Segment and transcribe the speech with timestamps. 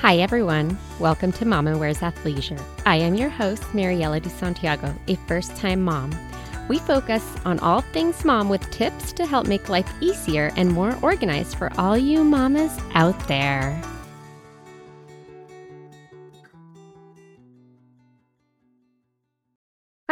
[0.00, 0.78] Hi, everyone.
[0.98, 2.58] Welcome to Mama Wears Athleisure.
[2.86, 6.10] I am your host, Mariela de Santiago, a first time mom.
[6.70, 10.96] We focus on all things mom with tips to help make life easier and more
[11.02, 13.78] organized for all you mamas out there.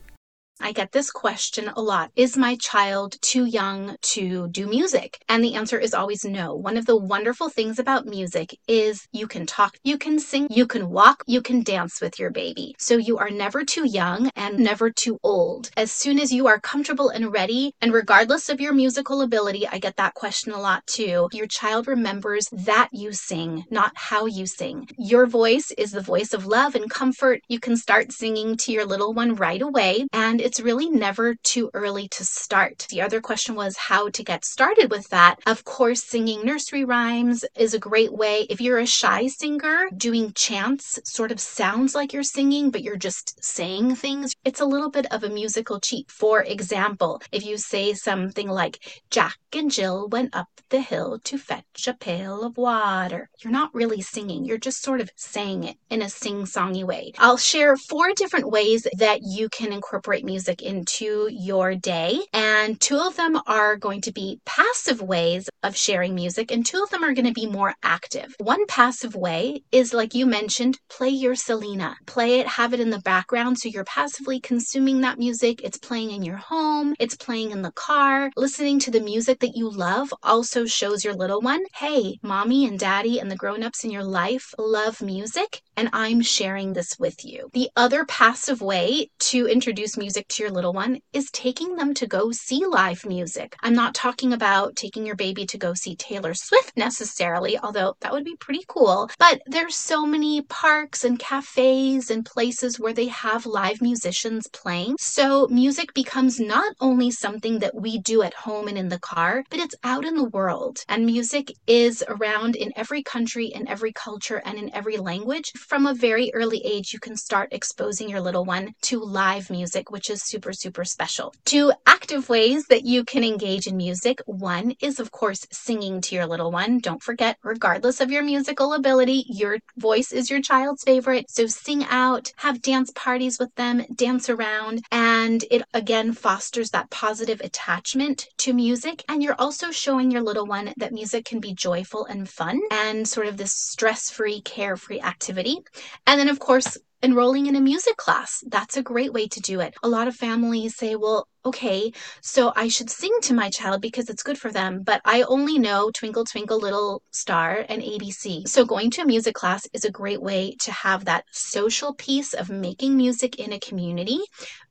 [0.62, 2.12] I get this question a lot.
[2.18, 5.18] Is my child too young to do music?
[5.30, 6.54] And the answer is always no.
[6.54, 10.68] One of the wonderful things about music is you can talk, you can sing, you
[10.68, 12.76] can walk, you can dance with your baby.
[12.78, 15.70] So you are never too young and never too old.
[15.78, 19.80] As soon as you are comfortable and ready, and regardless of your musical ability, I
[19.80, 21.30] get that question a lot too.
[21.32, 24.90] Your child remembers that you sing, not how you sing.
[24.98, 27.42] Your voice is the voice of love and comfort.
[27.48, 30.06] You can start singing to your little one right away.
[30.12, 32.88] And it's really never too early to start.
[32.90, 35.36] The other question was how to get started with that.
[35.46, 38.48] Of course, singing nursery rhymes is a great way.
[38.50, 42.98] If you're a shy singer, doing chants sort of sounds like you're singing, but you're
[42.98, 44.34] just saying things.
[44.44, 46.10] It's a little bit of a musical cheat.
[46.10, 51.38] For example, if you say something like, Jack and Jill went up the hill to
[51.38, 54.46] fetch a pail of water, you're not really singing.
[54.46, 57.14] You're just sort of saying it in a sing songy way.
[57.20, 62.18] I'll share four different ways that you can incorporate music music into your day.
[62.32, 66.82] And two of them are going to be passive ways of sharing music, and two
[66.82, 68.34] of them are going to be more active.
[68.40, 71.98] One passive way is, like you mentioned, play your Selena.
[72.06, 75.60] Play it, have it in the background so you're passively consuming that music.
[75.62, 78.32] It's playing in your home, it's playing in the car.
[78.38, 82.80] Listening to the music that you love also shows your little one, hey, mommy and
[82.80, 87.24] daddy and the grown ups in your life love music, and I'm sharing this with
[87.24, 87.50] you.
[87.54, 92.06] The other passive way to introduce music to your little one is taking them to
[92.06, 93.56] go see live music.
[93.64, 98.12] I'm not talking about taking your baby to go see Taylor Swift necessarily, although that
[98.12, 99.10] would be pretty cool.
[99.20, 104.98] But there's so many parks and cafes and places where they have live musicians playing.
[105.00, 109.46] So music becomes not only something that we do at home and in the car,
[109.50, 110.80] but it's out in the world.
[110.90, 115.86] And music is around in every country, in every culture, and in every language from
[115.86, 120.10] a very early age, you can start exposing your little one to live music, which
[120.10, 121.32] is super, super special.
[121.46, 124.20] Two active ways that you can engage in music.
[124.26, 126.80] One is, of course, singing to your little one.
[126.80, 131.30] Don't forget, regardless of your musical ability, your voice is your child's favorite.
[131.30, 136.90] So sing out, have dance parties with them, dance around, and it again fosters that
[136.90, 139.04] positive attachment to music.
[139.08, 143.08] And you're also showing your little one that music can be joyful and fun and
[143.08, 145.59] sort of this stress free, carefree activity.
[146.06, 148.44] And then, of course, enrolling in a music class.
[148.48, 149.74] That's a great way to do it.
[149.84, 154.10] A lot of families say, well, okay, so I should sing to my child because
[154.10, 158.48] it's good for them, but I only know Twinkle Twinkle Little Star and ABC.
[158.48, 162.34] So going to a music class is a great way to have that social piece
[162.34, 164.20] of making music in a community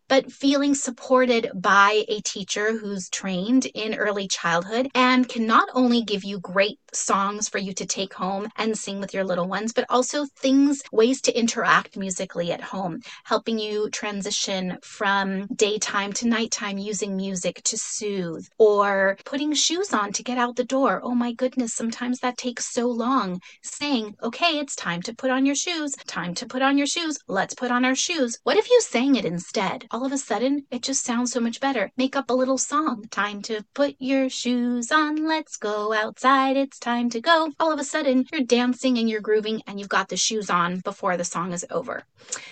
[0.09, 6.03] but feeling supported by a teacher who's trained in early childhood and can not only
[6.03, 9.73] give you great songs for you to take home and sing with your little ones,
[9.73, 16.27] but also things, ways to interact musically at home, helping you transition from daytime to
[16.27, 21.01] nighttime using music to soothe or putting shoes on to get out the door.
[21.03, 23.41] Oh my goodness, sometimes that takes so long.
[23.63, 27.19] Saying, okay, it's time to put on your shoes, time to put on your shoes,
[27.29, 28.39] let's put on our shoes.
[28.45, 29.87] What if you sang it instead?
[29.99, 31.91] All of a sudden it just sounds so much better.
[31.97, 33.07] Make up a little song.
[33.11, 35.27] Time to put your shoes on.
[35.27, 36.57] Let's go outside.
[36.57, 37.51] It's time to go.
[37.59, 40.79] All of a sudden you're dancing and you're grooving and you've got the shoes on
[40.79, 42.05] before the song is over.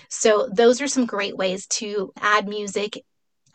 [0.09, 3.01] So those are some great ways to add music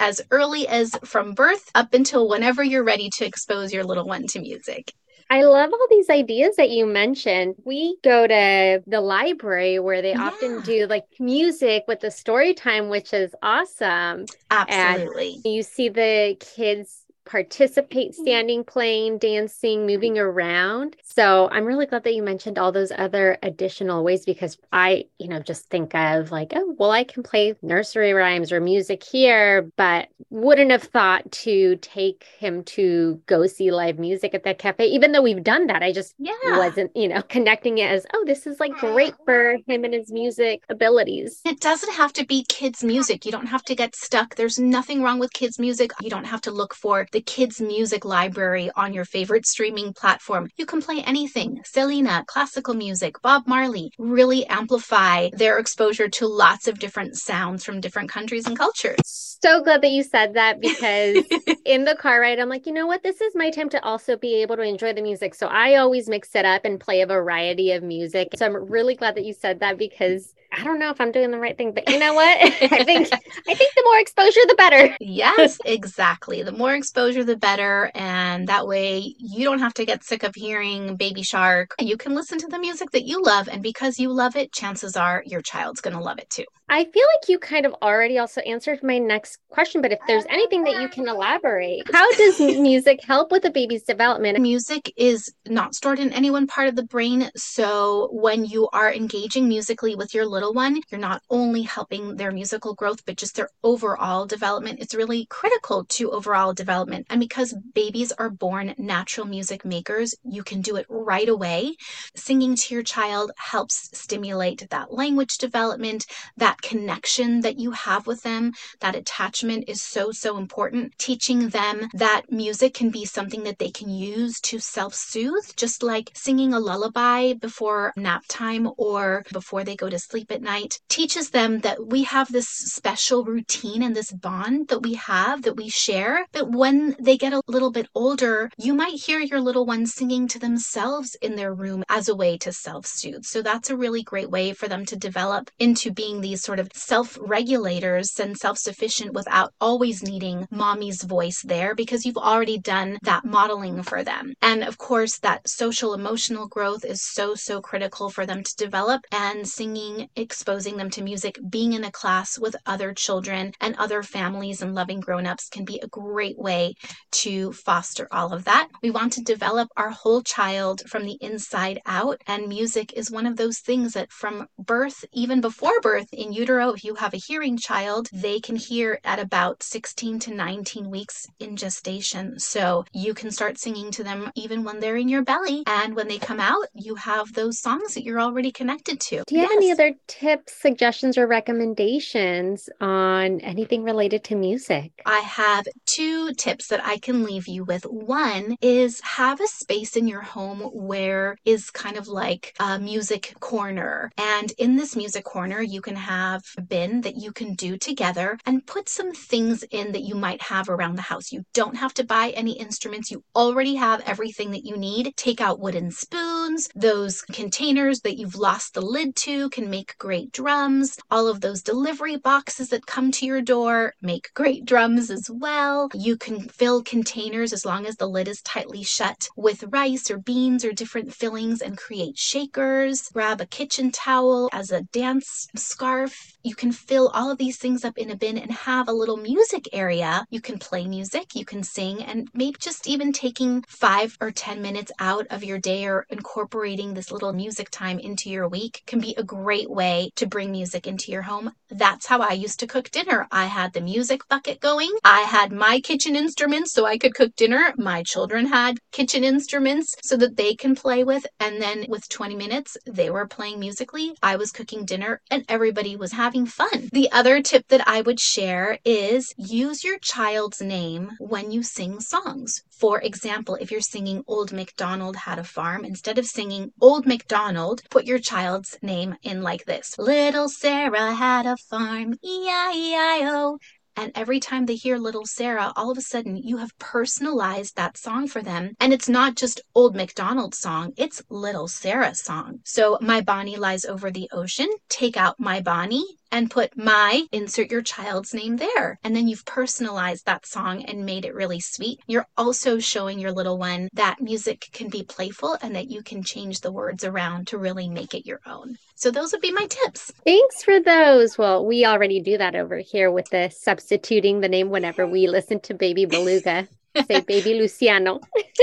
[0.01, 4.27] as early as from birth up until whenever you're ready to expose your little one
[4.29, 4.95] to music.
[5.33, 7.55] I love all these ideas that you mentioned.
[7.65, 10.25] We go to the library where they yeah.
[10.27, 14.27] often do like music with the story time, which is awesome.
[14.51, 15.41] Absolutely.
[15.43, 18.23] And you see the kids participate mm-hmm.
[18.23, 19.87] standing, playing, dancing, mm-hmm.
[19.87, 20.97] moving around.
[21.03, 25.29] So I'm really glad that you mentioned all those other additional ways because I, you
[25.29, 29.71] know, just think of like, oh, well, I can play nursery rhymes or music here,
[29.77, 34.87] but wouldn't have thought to take him to go see live music at that cafe,
[34.87, 35.83] even though we've done that.
[35.83, 36.33] I just yeah.
[36.59, 38.93] wasn't, you know, connecting it as, oh, this is like mm-hmm.
[38.93, 41.41] great for him and his music abilities.
[41.45, 43.25] It doesn't have to be kids' music.
[43.25, 44.35] You don't have to get stuck.
[44.35, 45.93] There's nothing wrong with kids' music.
[46.01, 50.49] You don't have to look for the kids' music library on your favorite streaming platform.
[50.57, 56.69] You can play anything Selena, classical music, Bob Marley, really amplify their exposure to lots
[56.69, 59.39] of different sounds from different countries and cultures.
[59.43, 61.25] So glad that you said that because
[61.65, 63.03] in the car ride, I'm like, you know what?
[63.03, 65.35] This is my time to also be able to enjoy the music.
[65.35, 68.29] So I always mix it up and play a variety of music.
[68.37, 71.31] So I'm really glad that you said that because I don't know if I'm doing
[71.31, 72.39] the right thing, but you know what?
[72.43, 74.97] I think I think the more exposure the better.
[75.01, 76.43] yes, exactly.
[76.43, 80.35] The more exposure the better and that way you don't have to get sick of
[80.35, 81.75] hearing Baby Shark.
[81.81, 84.97] You can listen to the music that you love and because you love it, chances
[84.97, 86.45] are your child's going to love it too.
[86.69, 90.25] I feel like you kind of already also answered my next question, but if there's
[90.31, 94.41] anything that you can elaborate, how does music help with a baby's development?
[94.41, 98.91] Music is not stored in any one part of the brain, so when you are
[98.91, 103.17] engaging musically with your little little one, you're not only helping their musical growth, but
[103.17, 104.81] just their overall development.
[104.81, 107.07] It's really critical to overall development.
[107.11, 111.77] And because babies are born natural music makers, you can do it right away.
[112.17, 116.07] Singing to your child helps stimulate that language development,
[116.37, 120.93] that connection that you have with them, that attachment is so, so important.
[120.99, 125.85] Teaching them that music can be something that they can use to self soothe, just
[125.85, 130.81] like singing a lullaby before nap time or before they go to sleep at night
[130.89, 135.57] teaches them that we have this special routine and this bond that we have that
[135.57, 136.27] we share.
[136.33, 140.29] But when they get a little bit older, you might hear your little ones singing
[140.29, 143.25] to themselves in their room as a way to self soothe.
[143.25, 146.71] So that's a really great way for them to develop into being these sort of
[146.75, 152.99] self regulators and self sufficient without always needing mommy's voice there because you've already done
[153.03, 154.35] that modeling for them.
[154.43, 159.03] And of course, that social emotional growth is so, so critical for them to develop.
[159.13, 164.03] And singing exposing them to music, being in a class with other children and other
[164.03, 166.75] families and loving grown-ups can be a great way
[167.11, 168.69] to foster all of that.
[168.83, 173.27] We want to develop our whole child from the inside out, and music is one
[173.27, 177.19] of those things that from birth, even before birth in utero, if you have a
[177.19, 182.39] hearing child, they can hear at about 16 to 19 weeks in gestation.
[182.39, 186.09] So you can start singing to them even when they're in your belly, and when
[186.09, 189.23] they come out, you have those songs that you're already connected to.
[189.27, 189.51] Do you yes.
[189.51, 194.93] have any other tips, suggestions, or recommendations on anything related to music?
[195.07, 197.85] I have two tips that I can leave you with.
[197.85, 203.35] One is have a space in your home where is kind of like a music
[203.41, 204.13] corner.
[204.19, 208.39] And in this music corner, you can have a bin that you can do together
[208.45, 211.33] and put some things in that you might have around the house.
[211.33, 213.11] You don't have to buy any instruments.
[213.11, 215.15] You already have everything that you need.
[215.17, 220.33] Take out wooden spoons, those containers that you've lost the lid to can make great
[220.33, 220.99] drums.
[221.11, 225.89] All of those delivery boxes that come to your door make great drums as well.
[225.95, 230.19] You can fill containers as long as the lid is tightly shut with rice or
[230.19, 233.09] beans or different fillings and create shakers.
[233.13, 236.32] Grab a kitchen towel as a dance scarf.
[236.45, 239.17] You can fill all of these things up in a bin and have a little
[239.17, 240.27] music area.
[240.29, 244.61] You can play music, you can sing, and maybe just even taking five or 10
[244.61, 248.99] minutes out of your day or incorporating this little music time into your week can
[248.99, 251.53] be a great way to bring music into your home.
[251.71, 253.29] That's how I used to cook dinner.
[253.31, 254.91] I had the music bucket going.
[255.05, 257.73] I had my kitchen instruments so I could cook dinner.
[257.79, 261.25] My children had kitchen instruments so that they can play with.
[261.39, 264.17] And then with 20 minutes, they were playing musically.
[264.23, 266.89] I was cooking dinner and everybody was having fun.
[266.93, 272.01] The other tip that I would share is use your child's name when you sing
[272.01, 272.63] songs.
[272.71, 277.83] For example, if you're singing Old MacDonald Had a Farm, instead of singing Old MacDonald,
[277.91, 282.95] put your child's name in like this Little Sarah had a farm, E I E
[282.95, 283.59] I O.
[283.95, 287.99] And every time they hear Little Sarah, all of a sudden you have personalized that
[287.99, 288.73] song for them.
[288.81, 292.61] And it's not just Old MacDonald's song, it's Little Sarah's song.
[292.65, 297.71] So, My Bonnie Lies Over the Ocean, take out My Bonnie and put my, insert
[297.71, 298.99] your child's name there.
[299.05, 302.01] And then you've personalized that song and made it really sweet.
[302.09, 306.25] You're also showing your little one that music can be playful and that you can
[306.25, 308.77] change the words around to really make it your own.
[308.97, 310.13] So those would be my tips.
[310.25, 311.37] Thanks for those.
[311.37, 315.61] Well, we already do that over here with the substituting the name whenever we listen
[315.61, 316.67] to Baby Beluga.
[317.07, 318.21] Say baby Luciano.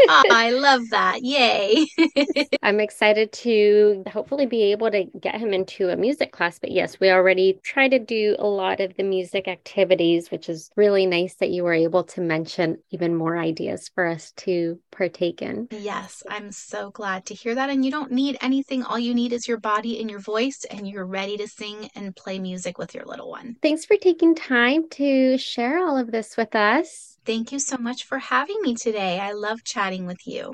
[0.07, 1.23] oh, I love that.
[1.23, 1.87] Yay.
[2.63, 6.59] I'm excited to hopefully be able to get him into a music class.
[6.59, 10.71] But yes, we already try to do a lot of the music activities, which is
[10.75, 15.41] really nice that you were able to mention even more ideas for us to partake
[15.41, 15.67] in.
[15.71, 17.69] Yes, I'm so glad to hear that.
[17.69, 18.83] And you don't need anything.
[18.83, 22.15] All you need is your body and your voice, and you're ready to sing and
[22.15, 23.55] play music with your little one.
[23.61, 27.17] Thanks for taking time to share all of this with us.
[27.25, 29.19] Thank you so much for having me today.
[29.19, 30.53] I love chatting with you.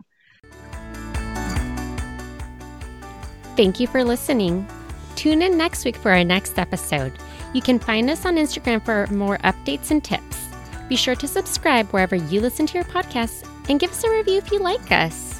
[3.55, 4.67] Thank you for listening.
[5.15, 7.13] Tune in next week for our next episode.
[7.53, 10.37] You can find us on Instagram for more updates and tips.
[10.89, 14.37] Be sure to subscribe wherever you listen to your podcasts and give us a review
[14.37, 15.34] if you like us.